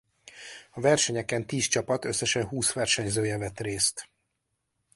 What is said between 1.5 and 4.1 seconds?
csapat összesen húsz versenyzője vett részt.